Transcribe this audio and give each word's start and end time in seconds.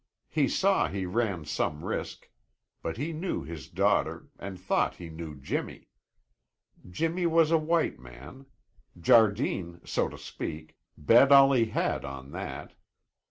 He 0.29 0.47
saw 0.47 0.87
he 0.87 1.05
ran 1.05 1.45
some 1.45 1.85
risk, 1.85 2.27
but 2.81 2.97
he 2.97 3.13
knew 3.13 3.43
his 3.43 3.67
daughter 3.69 4.29
and 4.39 4.59
thought 4.59 4.95
he 4.95 5.09
knew 5.11 5.35
Jimmy. 5.35 5.89
Jimmy 6.89 7.27
was 7.27 7.51
a 7.51 7.59
white 7.59 7.99
man; 7.99 8.47
Jardine, 8.99 9.79
so 9.85 10.09
to 10.09 10.17
speak, 10.17 10.75
bet 10.97 11.31
all 11.31 11.51
he 11.51 11.65
had 11.65 12.03
on 12.03 12.31
that. 12.31 12.73